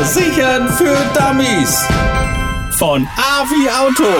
[0.00, 1.86] Versichern für Dummies.
[2.78, 4.10] Von A wie Auto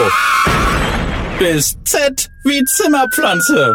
[1.39, 3.73] bis Z wie Zimmerpflanze.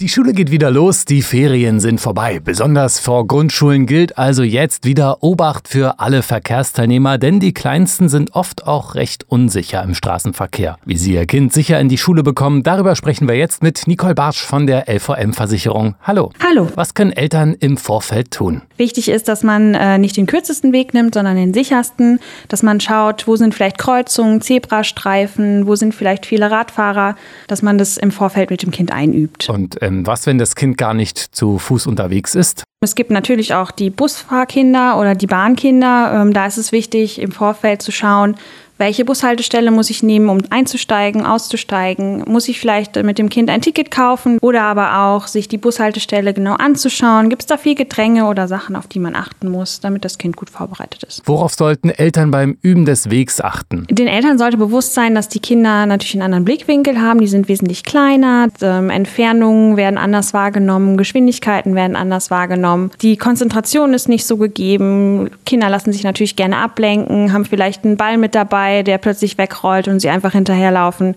[0.00, 2.40] Die Schule geht wieder los, die Ferien sind vorbei.
[2.42, 8.34] Besonders vor Grundschulen gilt also jetzt wieder Obacht für alle Verkehrsteilnehmer, denn die Kleinsten sind
[8.34, 10.78] oft auch recht unsicher im Straßenverkehr.
[10.86, 14.14] Wie sie ihr Kind sicher in die Schule bekommen, darüber sprechen wir jetzt mit Nicole
[14.14, 15.96] Bartsch von der LVM-Versicherung.
[16.02, 16.32] Hallo.
[16.42, 16.70] Hallo.
[16.76, 18.62] Was können Eltern im Vorfeld tun?
[18.78, 22.80] Wichtig ist, dass man äh, nicht den kürzesten Weg nimmt, sondern den sichersten, dass man
[22.80, 27.16] schaut, wo sind vielleicht Kreuzungen, Zebrastreifen, wo sind vielleicht viele Radfahrer,
[27.48, 29.50] dass man das im Vorfeld mit dem Kind einübt.
[29.50, 32.64] Und ähm, was, wenn das Kind gar nicht zu Fuß unterwegs ist?
[32.80, 36.20] Es gibt natürlich auch die Busfahrkinder oder die Bahnkinder.
[36.22, 38.36] Ähm, da ist es wichtig, im Vorfeld zu schauen,
[38.80, 42.24] welche Bushaltestelle muss ich nehmen, um einzusteigen, auszusteigen?
[42.26, 46.32] Muss ich vielleicht mit dem Kind ein Ticket kaufen oder aber auch sich die Bushaltestelle
[46.32, 47.28] genau anzuschauen?
[47.28, 50.36] Gibt es da viel Gedränge oder Sachen, auf die man achten muss, damit das Kind
[50.36, 51.22] gut vorbereitet ist?
[51.26, 53.86] Worauf sollten Eltern beim Üben des Wegs achten?
[53.90, 57.20] Den Eltern sollte bewusst sein, dass die Kinder natürlich einen anderen Blickwinkel haben.
[57.20, 58.48] Die sind wesentlich kleiner.
[58.62, 60.96] Ähm, Entfernungen werden anders wahrgenommen.
[60.96, 62.90] Geschwindigkeiten werden anders wahrgenommen.
[63.02, 65.28] Die Konzentration ist nicht so gegeben.
[65.44, 69.88] Kinder lassen sich natürlich gerne ablenken, haben vielleicht einen Ball mit dabei der plötzlich wegrollt
[69.88, 71.16] und sie einfach hinterherlaufen.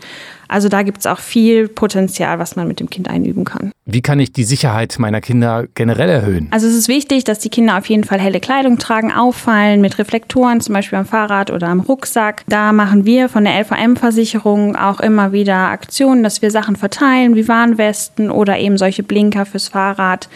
[0.53, 3.71] Also da gibt es auch viel Potenzial, was man mit dem Kind einüben kann.
[3.85, 6.47] Wie kann ich die Sicherheit meiner Kinder generell erhöhen?
[6.51, 9.97] Also es ist wichtig, dass die Kinder auf jeden Fall helle Kleidung tragen, auffallen mit
[9.97, 12.43] Reflektoren, zum Beispiel am Fahrrad oder am Rucksack.
[12.47, 17.47] Da machen wir von der LVM-Versicherung auch immer wieder Aktionen, dass wir Sachen verteilen, wie
[17.47, 20.29] Warnwesten oder eben solche Blinker fürs Fahrrad.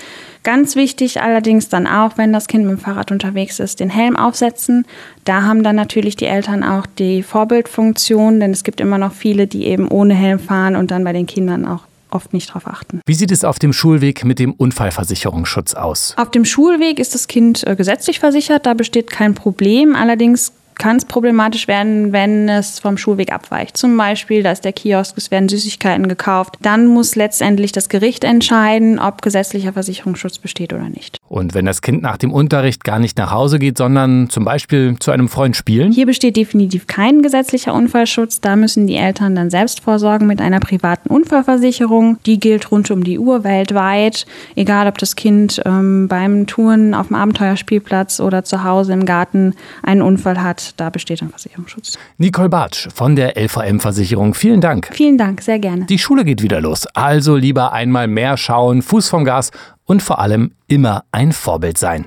[0.48, 4.16] Ganz wichtig allerdings dann auch, wenn das Kind mit dem Fahrrad unterwegs ist, den Helm
[4.16, 4.86] aufsetzen.
[5.26, 9.48] Da haben dann natürlich die Eltern auch die Vorbildfunktion, denn es gibt immer noch viele,
[9.48, 13.02] die eben ohne Helm fahren und dann bei den Kindern auch oft nicht darauf achten.
[13.05, 16.13] Wie sieht es auf dem Schulweg mit dem Unfallversicherungsschutz aus?
[16.17, 19.95] Auf dem Schulweg ist das Kind äh, gesetzlich versichert, da besteht kein Problem.
[19.95, 23.78] Allerdings kann es problematisch werden, wenn es vom Schulweg abweicht.
[23.78, 26.56] Zum Beispiel, da ist der Kiosk, es werden Süßigkeiten gekauft.
[26.62, 31.18] Dann muss letztendlich das Gericht entscheiden, ob gesetzlicher Versicherungsschutz besteht oder nicht.
[31.29, 34.96] Und wenn das Kind nach dem Unterricht gar nicht nach Hause geht, sondern zum Beispiel
[35.00, 35.91] zu einem Freund spielen?
[35.91, 38.41] Hier besteht definitiv kein gesetzlicher Unfallschutz.
[38.41, 42.18] Da müssen die Eltern dann selbst vorsorgen mit einer privaten Unfallversicherung.
[42.25, 44.25] Die gilt rund um die Uhr weltweit,
[44.56, 49.53] egal ob das Kind ähm, beim Touren auf dem Abenteuerspielplatz oder zu Hause im Garten
[49.84, 51.97] einen Unfall hat da besteht ein Versicherungsschutz.
[52.17, 54.89] Nicole Bartsch von der LVM-Versicherung, vielen Dank.
[54.91, 55.85] Vielen Dank, sehr gerne.
[55.85, 59.51] Die Schule geht wieder los, also lieber einmal mehr schauen, Fuß vom Gas
[59.85, 62.05] und vor allem immer ein Vorbild sein.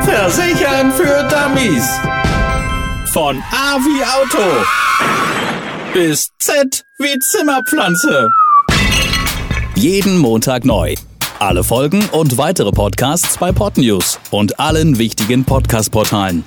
[0.00, 1.88] Versichern für Dummies.
[3.12, 4.42] Von A wie Auto
[5.92, 8.28] bis Z wie Zimmerpflanze.
[9.74, 10.94] Jeden Montag neu.
[11.38, 16.40] Alle Folgen und weitere Podcasts bei Podnews und allen wichtigen Podcast-Portalen.